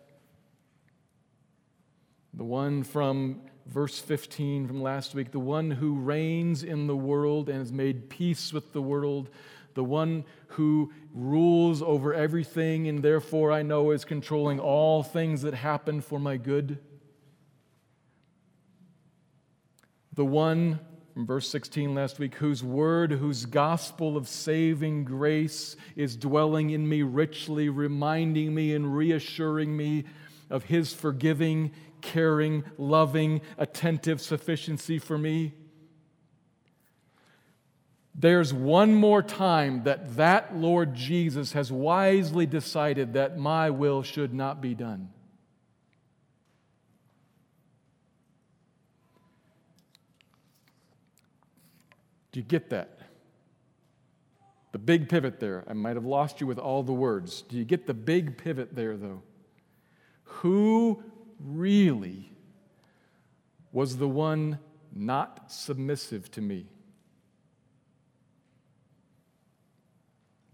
[2.34, 7.48] the one from verse 15 from last week the one who reigns in the world
[7.48, 9.30] and has made peace with the world,
[9.76, 15.54] the one who rules over everything and therefore I know is controlling all things that
[15.54, 16.78] happen for my good.
[20.14, 20.80] The one
[21.14, 26.88] from verse 16 last week, whose word, whose gospel of saving grace is dwelling in
[26.88, 30.04] me richly, reminding me and reassuring me
[30.50, 31.70] of his forgiving
[32.06, 35.52] caring, loving, attentive sufficiency for me.
[38.18, 44.32] There's one more time that that Lord Jesus has wisely decided that my will should
[44.32, 45.10] not be done.
[52.32, 53.00] Do you get that?
[54.72, 55.64] The big pivot there.
[55.68, 57.42] I might have lost you with all the words.
[57.42, 59.22] Do you get the big pivot there, though?
[60.24, 61.02] Who
[61.38, 62.30] really
[63.72, 64.58] was the one
[64.94, 66.66] not submissive to me?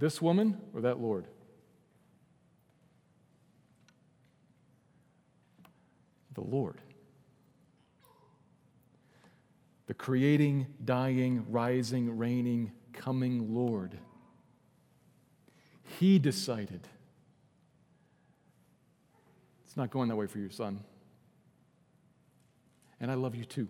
[0.02, 1.28] This woman or that Lord?
[6.34, 6.80] The Lord.
[9.86, 13.96] The creating, dying, rising, reigning, coming Lord.
[16.00, 16.88] He decided
[19.64, 20.80] it's not going that way for your son.
[22.98, 23.68] And I love you too.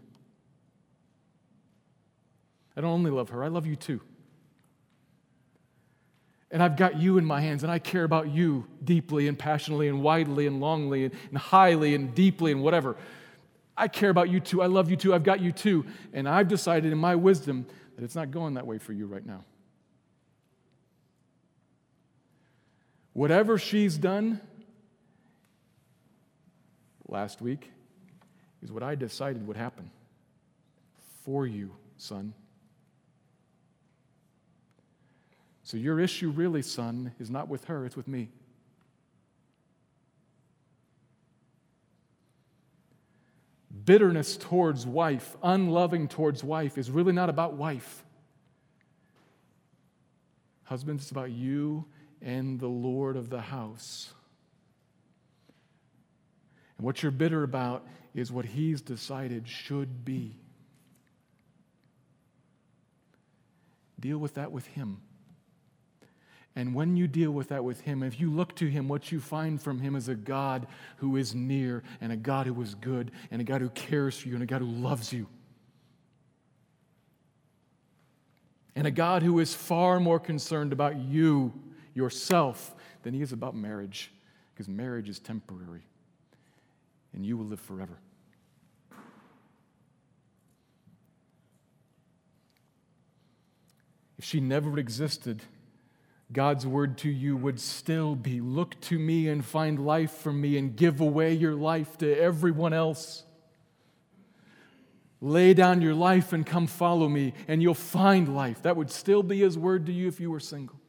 [2.74, 4.00] I don't only love her, I love you too.
[6.52, 9.88] And I've got you in my hands, and I care about you deeply and passionately
[9.88, 12.94] and widely and longly and, and highly and deeply and whatever.
[13.74, 14.60] I care about you too.
[14.60, 15.14] I love you too.
[15.14, 15.86] I've got you too.
[16.12, 19.24] And I've decided in my wisdom that it's not going that way for you right
[19.24, 19.44] now.
[23.14, 24.40] Whatever she's done,
[27.08, 27.70] last week
[28.62, 29.90] is what I decided would happen
[31.24, 32.34] for you, son.
[35.64, 38.30] So your issue, really, son, is not with her, it's with me.
[43.84, 48.04] Bitterness towards wife, unloving towards wife, is really not about wife.
[50.64, 51.84] Husbands, it's about you
[52.20, 54.12] and the Lord of the house.
[56.76, 60.36] And what you're bitter about is what he's decided should be.
[63.98, 65.00] Deal with that with him.
[66.54, 69.20] And when you deal with that with him, if you look to him, what you
[69.20, 70.66] find from him is a God
[70.98, 74.28] who is near, and a God who is good, and a God who cares for
[74.28, 75.26] you, and a God who loves you.
[78.74, 81.52] And a God who is far more concerned about you,
[81.94, 84.12] yourself, than he is about marriage,
[84.52, 85.82] because marriage is temporary
[87.14, 87.98] and you will live forever.
[94.18, 95.42] If she never existed,
[96.32, 100.56] God's word to you would still be look to me and find life from me
[100.56, 103.24] and give away your life to everyone else.
[105.20, 108.62] Lay down your life and come follow me, and you'll find life.
[108.62, 110.80] That would still be his word to you if you were single.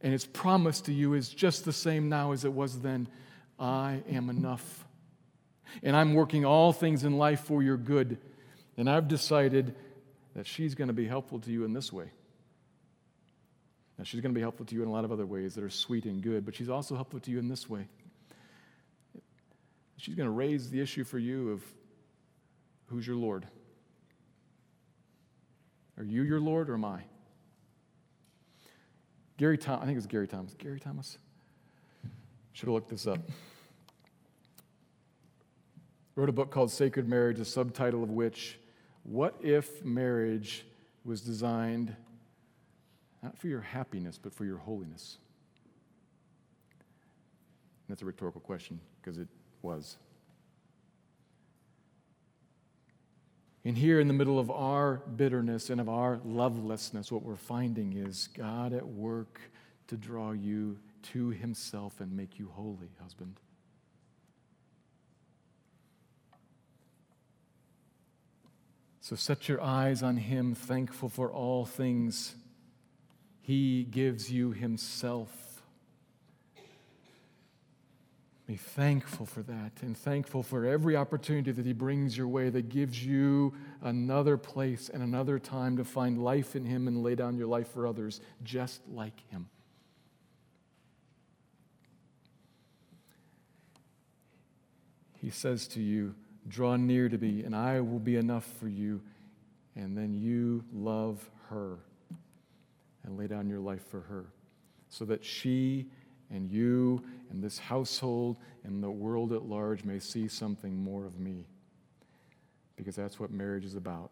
[0.00, 3.08] And His promise to you is just the same now as it was then
[3.58, 4.84] I am enough.
[5.82, 8.18] And I'm working all things in life for your good.
[8.76, 9.74] And I've decided
[10.34, 12.12] that she's going to be helpful to you in this way.
[13.98, 15.64] Now, she's going to be helpful to you in a lot of other ways that
[15.64, 17.88] are sweet and good, but she's also helpful to you in this way.
[19.96, 21.62] She's going to raise the issue for you of
[22.86, 23.46] who's your Lord?
[25.96, 27.00] Are you your Lord or am I?
[29.36, 30.54] Gary Thomas, I think it's Gary Thomas.
[30.54, 31.18] Gary Thomas?
[32.52, 33.18] Should have looked this up.
[36.14, 38.58] Wrote a book called Sacred Marriage, the subtitle of which,
[39.02, 40.64] What If Marriage
[41.04, 41.94] Was Designed
[43.22, 45.18] not for your happiness, but for your holiness?
[47.88, 49.28] That's a rhetorical question because it
[49.62, 49.96] was.
[53.64, 57.94] And here, in the middle of our bitterness and of our lovelessness, what we're finding
[57.94, 59.40] is God at work
[59.88, 60.78] to draw you
[61.12, 63.40] to Himself and make you holy, husband.
[69.00, 72.34] So set your eyes on Him, thankful for all things.
[73.48, 75.62] He gives you Himself.
[78.46, 82.68] Be thankful for that and thankful for every opportunity that He brings your way that
[82.68, 87.38] gives you another place and another time to find life in Him and lay down
[87.38, 89.48] your life for others just like Him.
[95.22, 96.14] He says to you,
[96.46, 99.00] Draw near to me, and I will be enough for you.
[99.74, 101.78] And then you love her
[103.08, 104.26] and lay down your life for her
[104.90, 105.86] so that she
[106.30, 111.18] and you and this household and the world at large may see something more of
[111.18, 111.46] me.
[112.76, 114.10] Because that's what marriage is about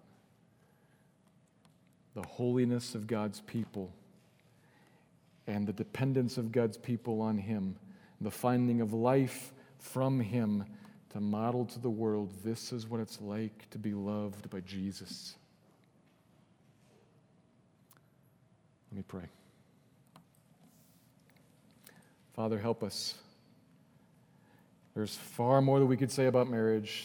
[2.15, 3.93] the holiness of God's people
[5.47, 7.77] and the dependence of God's people on Him,
[8.23, 10.65] the finding of life from Him
[11.11, 15.37] to model to the world this is what it's like to be loved by Jesus.
[18.97, 19.29] Let me pray.
[22.35, 23.15] Father, help us.
[24.95, 27.05] There's far more that we could say about marriage,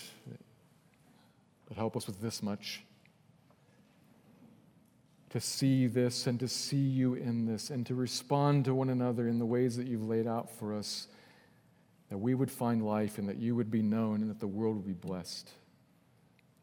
[1.67, 2.81] but help us with this much.
[5.31, 9.27] To see this and to see you in this and to respond to one another
[9.27, 11.09] in the ways that you've laid out for us,
[12.09, 14.77] that we would find life and that you would be known and that the world
[14.77, 15.51] would be blessed.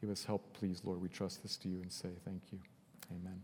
[0.01, 0.99] Give us help, please, Lord.
[0.99, 2.57] We trust this to you and say thank you.
[3.11, 3.43] Amen.